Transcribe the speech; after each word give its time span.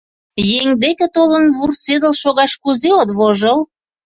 Еҥ 0.59 0.67
деке 0.83 1.05
толын, 1.15 1.45
вурседыл 1.57 2.13
шогаш 2.21 2.53
кузе 2.63 2.91
от 3.01 3.09
вожыл? 3.17 3.59